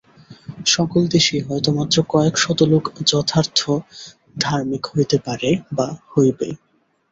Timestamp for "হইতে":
4.91-5.17